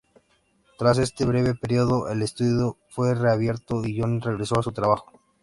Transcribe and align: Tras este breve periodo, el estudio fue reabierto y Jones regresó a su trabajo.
Tras 0.79 0.97
este 0.97 1.25
breve 1.25 1.53
periodo, 1.53 2.09
el 2.09 2.23
estudio 2.23 2.75
fue 2.89 3.13
reabierto 3.13 3.85
y 3.85 3.99
Jones 4.01 4.23
regresó 4.23 4.59
a 4.59 4.63
su 4.63 4.71
trabajo. 4.71 5.11